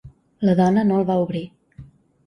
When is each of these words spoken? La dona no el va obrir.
La 0.49 0.55
dona 0.61 0.85
no 0.93 0.99
el 1.03 1.07
va 1.13 1.21
obrir. 1.27 1.45